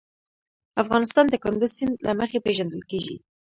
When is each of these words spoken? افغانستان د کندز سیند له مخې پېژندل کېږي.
افغانستان 0.83 1.25
د 1.29 1.35
کندز 1.43 1.71
سیند 1.77 1.95
له 2.07 2.13
مخې 2.19 2.43
پېژندل 2.45 2.81
کېږي. 2.89 3.15